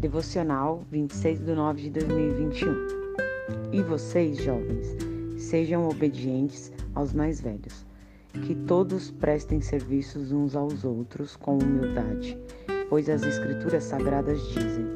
[0.00, 2.74] Devocional 26 de 9 de 2021.
[3.70, 4.96] E vocês, jovens,
[5.36, 7.84] sejam obedientes aos mais velhos.
[8.32, 12.38] Que todos prestem serviços uns aos outros com humildade,
[12.88, 14.86] pois as Escrituras Sagradas dizem: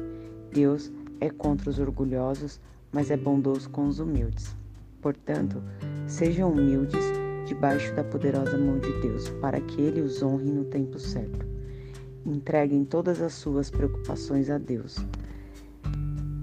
[0.51, 0.91] Deus
[1.21, 2.59] é contra os orgulhosos,
[2.91, 4.55] mas é bondoso com os humildes.
[5.03, 5.61] Portanto,
[6.07, 7.05] sejam humildes
[7.45, 11.54] debaixo da poderosa mão de Deus, para que Ele os honre no tempo certo.
[12.25, 14.97] Entreguem todas as suas preocupações a Deus,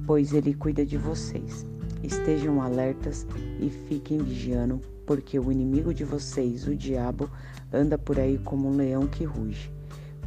[0.06, 1.66] pois Ele cuida de vocês.
[2.04, 3.26] Estejam alertas
[3.60, 7.28] e fiquem vigiando, porque o inimigo de vocês, o diabo,
[7.72, 9.72] anda por aí como um leão que ruge,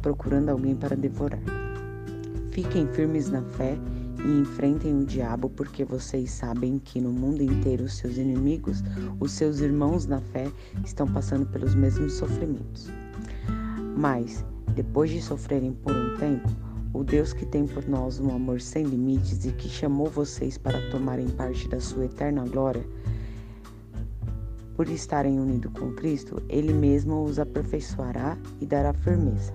[0.02, 1.40] procurando alguém para devorar.
[2.50, 3.78] Fiquem firmes na fé
[4.26, 8.82] e enfrentem o diabo, porque vocês sabem que no mundo inteiro os seus inimigos,
[9.20, 10.50] os seus irmãos na fé,
[10.84, 12.90] estão passando pelos mesmos sofrimentos.
[13.96, 14.44] Mas,
[14.76, 16.48] depois de sofrerem por um tempo,
[16.92, 20.90] o Deus que tem por nós um amor sem limites e que chamou vocês para
[20.90, 22.84] tomarem parte da sua eterna glória,
[24.76, 29.54] por estarem unidos com Cristo, Ele mesmo os aperfeiçoará e dará firmeza,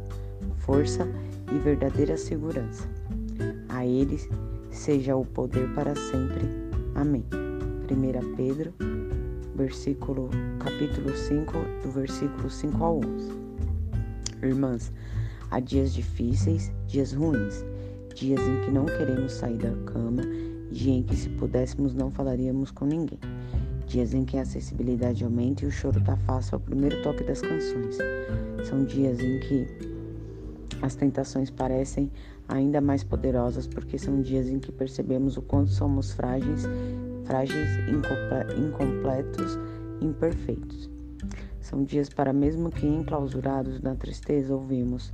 [0.57, 1.07] força
[1.53, 2.89] e verdadeira segurança.
[3.69, 4.19] A Ele
[4.71, 6.47] seja o poder para sempre.
[6.95, 7.23] Amém.
[7.91, 8.73] 1 Pedro,
[9.55, 11.51] versículo, capítulo 5,
[11.83, 13.50] do versículo 5 ao 11.
[14.43, 14.91] Irmãs,
[15.51, 17.63] há dias difíceis, dias ruins,
[18.15, 20.23] dias em que não queremos sair da cama,
[20.71, 23.19] dia em que se pudéssemos não falaríamos com ninguém.
[23.85, 27.41] Dias em que a acessibilidade aumenta e o choro tá fácil ao primeiro toque das
[27.41, 27.97] canções.
[28.63, 29.67] São dias em que
[30.81, 32.11] as tentações parecem
[32.47, 36.63] ainda mais poderosas porque são dias em que percebemos o quanto somos frágeis,
[37.25, 37.69] frágeis,
[38.57, 39.59] incompletos,
[40.01, 40.89] imperfeitos.
[41.61, 45.11] São dias para mesmo que enclausurados na tristeza ouvimos.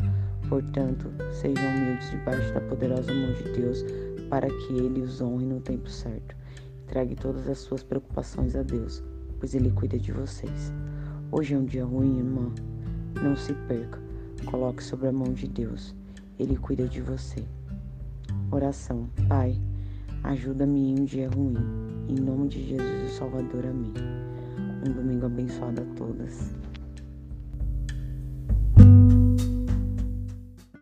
[0.48, 3.83] Portanto, sejam humildes debaixo da poderosa mão de Deus,
[4.30, 6.36] para que Ele os honre no tempo certo.
[6.83, 9.04] Entregue todas as suas preocupações a Deus,
[9.39, 10.72] pois Ele cuida de vocês.
[11.32, 12.49] Hoje é um dia ruim, irmã.
[13.22, 13.99] Não se perca.
[14.45, 15.93] Coloque sobre a mão de Deus.
[16.39, 17.43] Ele cuida de você.
[18.49, 19.10] Oração.
[19.27, 19.60] Pai,
[20.23, 21.58] ajuda-me em um dia ruim.
[22.08, 23.66] Em nome de Jesus, o Salvador.
[23.66, 23.92] Amém.
[24.86, 26.52] Um domingo abençoado a todas.